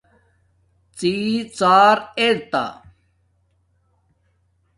ڎی 0.97 1.15
ڎار 1.57 1.97
ارتا 2.21 2.65